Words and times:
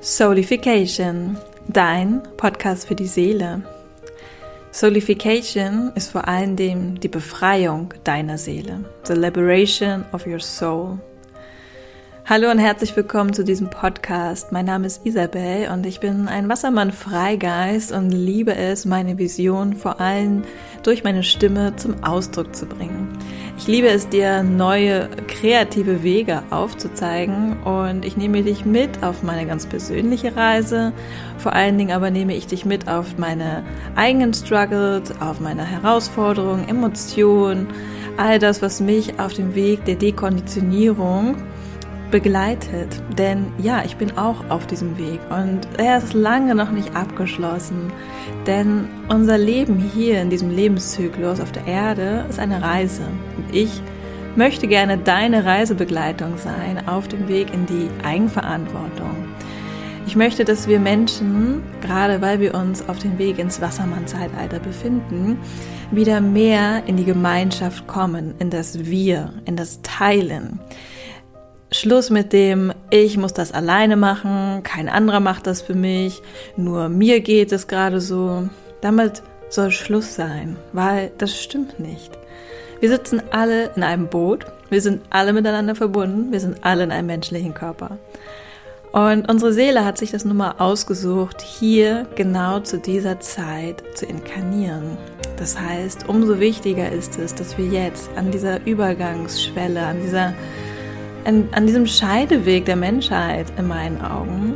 Soulification, 0.00 1.36
dein 1.66 2.22
Podcast 2.36 2.86
für 2.86 2.94
die 2.94 3.08
Seele. 3.08 3.62
Soulification 4.70 5.90
ist 5.96 6.12
vor 6.12 6.28
allen 6.28 6.54
Dingen 6.54 7.00
die 7.00 7.08
Befreiung 7.08 7.92
deiner 8.04 8.38
Seele, 8.38 8.84
the 9.04 9.14
liberation 9.14 10.04
of 10.12 10.24
your 10.24 10.38
soul. 10.38 11.00
Hallo 12.26 12.48
und 12.48 12.60
herzlich 12.60 12.94
willkommen 12.94 13.32
zu 13.32 13.42
diesem 13.42 13.70
Podcast. 13.70 14.52
Mein 14.52 14.66
Name 14.66 14.86
ist 14.86 15.04
Isabel 15.04 15.68
und 15.72 15.84
ich 15.84 15.98
bin 15.98 16.28
ein 16.28 16.48
Wassermann-Freigeist 16.48 17.90
und 17.90 18.10
liebe 18.10 18.54
es, 18.54 18.84
meine 18.84 19.18
Vision 19.18 19.74
vor 19.74 20.00
allem 20.00 20.42
durch 20.84 21.02
meine 21.02 21.24
Stimme 21.24 21.74
zum 21.74 22.04
Ausdruck 22.04 22.54
zu 22.54 22.66
bringen. 22.66 23.17
Ich 23.58 23.66
liebe 23.66 23.88
es, 23.88 24.08
dir 24.08 24.44
neue 24.44 25.08
kreative 25.26 26.04
Wege 26.04 26.44
aufzuzeigen 26.50 27.60
und 27.64 28.04
ich 28.04 28.16
nehme 28.16 28.44
dich 28.44 28.64
mit 28.64 29.02
auf 29.02 29.24
meine 29.24 29.46
ganz 29.46 29.66
persönliche 29.66 30.36
Reise. 30.36 30.92
Vor 31.38 31.54
allen 31.54 31.76
Dingen 31.76 31.90
aber 31.90 32.12
nehme 32.12 32.36
ich 32.36 32.46
dich 32.46 32.64
mit 32.64 32.88
auf 32.88 33.18
meine 33.18 33.64
eigenen 33.96 34.32
Struggles, 34.32 35.12
auf 35.20 35.40
meine 35.40 35.64
Herausforderungen, 35.64 36.68
Emotionen, 36.68 37.66
all 38.16 38.38
das, 38.38 38.62
was 38.62 38.80
mich 38.80 39.18
auf 39.18 39.34
dem 39.34 39.56
Weg 39.56 39.84
der 39.86 39.96
Dekonditionierung 39.96 41.34
begleitet. 42.10 43.02
Denn 43.16 43.52
ja, 43.58 43.82
ich 43.84 43.96
bin 43.96 44.16
auch 44.16 44.48
auf 44.48 44.66
diesem 44.66 44.98
Weg 44.98 45.20
und 45.30 45.60
er 45.78 45.98
ist 45.98 46.12
lange 46.12 46.54
noch 46.54 46.70
nicht 46.70 46.94
abgeschlossen. 46.94 47.92
Denn 48.46 48.88
unser 49.08 49.38
Leben 49.38 49.78
hier 49.78 50.20
in 50.20 50.30
diesem 50.30 50.50
Lebenszyklus 50.50 51.40
auf 51.40 51.52
der 51.52 51.66
Erde 51.66 52.24
ist 52.28 52.38
eine 52.38 52.62
Reise. 52.62 53.02
Und 53.36 53.54
ich 53.54 53.82
möchte 54.36 54.68
gerne 54.68 54.98
deine 54.98 55.44
Reisebegleitung 55.44 56.38
sein 56.38 56.86
auf 56.88 57.08
dem 57.08 57.28
Weg 57.28 57.52
in 57.52 57.66
die 57.66 57.88
Eigenverantwortung. 58.04 59.16
Ich 60.06 60.16
möchte, 60.16 60.46
dass 60.46 60.68
wir 60.68 60.80
Menschen, 60.80 61.62
gerade 61.82 62.22
weil 62.22 62.40
wir 62.40 62.54
uns 62.54 62.88
auf 62.88 62.98
dem 62.98 63.18
Weg 63.18 63.38
ins 63.38 63.60
Wassermann-Zeitalter 63.60 64.58
befinden, 64.58 65.38
wieder 65.90 66.22
mehr 66.22 66.82
in 66.86 66.96
die 66.96 67.04
Gemeinschaft 67.04 67.86
kommen, 67.86 68.34
in 68.38 68.48
das 68.48 68.86
Wir, 68.86 69.34
in 69.44 69.56
das 69.56 69.82
Teilen. 69.82 70.60
Schluss 71.78 72.10
mit 72.10 72.32
dem, 72.32 72.72
ich 72.90 73.16
muss 73.16 73.32
das 73.34 73.52
alleine 73.52 73.96
machen, 73.96 74.64
kein 74.64 74.88
anderer 74.88 75.20
macht 75.20 75.46
das 75.46 75.62
für 75.62 75.74
mich, 75.74 76.22
nur 76.56 76.88
mir 76.88 77.20
geht 77.20 77.52
es 77.52 77.68
gerade 77.68 78.00
so. 78.00 78.48
Damit 78.80 79.22
soll 79.48 79.70
Schluss 79.70 80.16
sein, 80.16 80.56
weil 80.72 81.12
das 81.18 81.38
stimmt 81.38 81.78
nicht. 81.78 82.18
Wir 82.80 82.88
sitzen 82.88 83.22
alle 83.30 83.70
in 83.76 83.84
einem 83.84 84.08
Boot, 84.08 84.46
wir 84.70 84.80
sind 84.80 85.02
alle 85.10 85.32
miteinander 85.32 85.76
verbunden, 85.76 86.32
wir 86.32 86.40
sind 86.40 86.64
alle 86.64 86.82
in 86.82 86.90
einem 86.90 87.06
menschlichen 87.06 87.54
Körper. 87.54 87.98
Und 88.90 89.30
unsere 89.30 89.52
Seele 89.52 89.84
hat 89.84 89.98
sich 89.98 90.10
das 90.10 90.24
nun 90.24 90.36
mal 90.36 90.56
ausgesucht, 90.58 91.42
hier 91.42 92.08
genau 92.16 92.58
zu 92.58 92.78
dieser 92.78 93.20
Zeit 93.20 93.84
zu 93.94 94.04
inkarnieren. 94.06 94.96
Das 95.36 95.56
heißt, 95.56 96.08
umso 96.08 96.40
wichtiger 96.40 96.90
ist 96.90 97.18
es, 97.18 97.36
dass 97.36 97.56
wir 97.56 97.66
jetzt 97.66 98.10
an 98.16 98.32
dieser 98.32 98.66
Übergangsschwelle, 98.66 99.80
an 99.80 100.00
dieser 100.02 100.34
an, 101.28 101.46
an 101.52 101.66
diesem 101.66 101.86
Scheideweg 101.86 102.64
der 102.64 102.76
Menschheit 102.76 103.52
in 103.58 103.68
meinen 103.68 104.00
Augen 104.00 104.54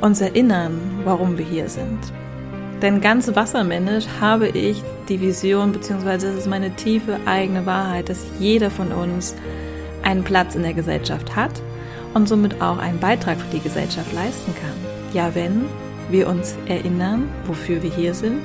uns 0.00 0.20
erinnern, 0.20 0.80
warum 1.04 1.38
wir 1.38 1.44
hier 1.46 1.68
sind. 1.68 2.00
Denn 2.82 3.00
ganz 3.00 3.32
wassermännisch 3.36 4.06
habe 4.20 4.48
ich 4.48 4.82
die 5.08 5.20
Vision, 5.20 5.70
beziehungsweise 5.70 6.30
es 6.30 6.40
ist 6.40 6.48
meine 6.48 6.74
tiefe 6.74 7.18
eigene 7.24 7.66
Wahrheit, 7.66 8.08
dass 8.08 8.26
jeder 8.40 8.68
von 8.68 8.90
uns 8.90 9.36
einen 10.02 10.24
Platz 10.24 10.56
in 10.56 10.64
der 10.64 10.74
Gesellschaft 10.74 11.36
hat 11.36 11.52
und 12.14 12.28
somit 12.28 12.60
auch 12.60 12.78
einen 12.78 12.98
Beitrag 12.98 13.38
für 13.38 13.56
die 13.56 13.62
Gesellschaft 13.62 14.12
leisten 14.12 14.52
kann. 14.56 15.14
Ja, 15.14 15.36
wenn 15.36 15.66
wir 16.10 16.28
uns 16.28 16.56
erinnern, 16.66 17.28
wofür 17.46 17.80
wir 17.80 17.90
hier 17.90 18.12
sind, 18.12 18.42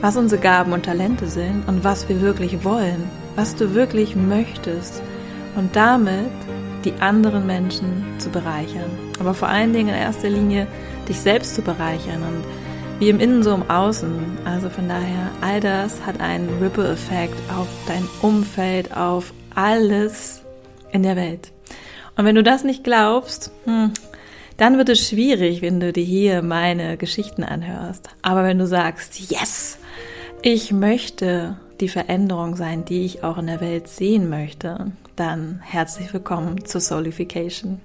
was 0.00 0.16
unsere 0.16 0.42
Gaben 0.42 0.72
und 0.72 0.84
Talente 0.84 1.28
sind 1.28 1.62
und 1.68 1.84
was 1.84 2.08
wir 2.08 2.20
wirklich 2.20 2.64
wollen, 2.64 3.08
was 3.36 3.54
du 3.54 3.76
wirklich 3.76 4.16
möchtest 4.16 5.02
und 5.54 5.74
damit 5.76 6.30
die 6.84 6.94
anderen 7.00 7.46
Menschen 7.46 8.04
zu 8.18 8.30
bereichern. 8.30 8.90
Aber 9.20 9.34
vor 9.34 9.48
allen 9.48 9.72
Dingen 9.72 9.90
in 9.90 9.94
erster 9.94 10.28
Linie 10.28 10.66
dich 11.08 11.20
selbst 11.20 11.54
zu 11.54 11.62
bereichern 11.62 12.22
und 12.22 12.44
wie 12.98 13.08
im 13.08 13.20
Innen 13.20 13.42
so 13.42 13.54
im 13.54 13.68
Außen. 13.68 14.38
Also 14.44 14.68
von 14.70 14.88
daher, 14.88 15.30
all 15.40 15.60
das 15.60 16.04
hat 16.06 16.20
einen 16.20 16.48
Ripple-Effekt 16.60 17.34
auf 17.56 17.68
dein 17.86 18.08
Umfeld, 18.20 18.96
auf 18.96 19.32
alles 19.54 20.42
in 20.92 21.02
der 21.02 21.16
Welt. 21.16 21.50
Und 22.16 22.24
wenn 22.24 22.34
du 22.34 22.42
das 22.42 22.64
nicht 22.64 22.84
glaubst, 22.84 23.50
hm, 23.64 23.92
dann 24.56 24.78
wird 24.78 24.88
es 24.88 25.08
schwierig, 25.08 25.62
wenn 25.62 25.80
du 25.80 25.92
dir 25.92 26.04
hier 26.04 26.42
meine 26.42 26.96
Geschichten 26.96 27.42
anhörst. 27.42 28.10
Aber 28.20 28.44
wenn 28.44 28.58
du 28.58 28.66
sagst, 28.66 29.18
yes, 29.30 29.78
ich 30.42 30.72
möchte 30.72 31.56
die 31.82 31.88
Veränderung 31.88 32.54
sein, 32.54 32.84
die 32.84 33.04
ich 33.04 33.24
auch 33.24 33.38
in 33.38 33.48
der 33.48 33.60
Welt 33.60 33.88
sehen 33.88 34.30
möchte, 34.30 34.92
dann 35.16 35.60
herzlich 35.64 36.14
willkommen 36.14 36.64
zur 36.64 36.80
Soulification. 36.80 37.80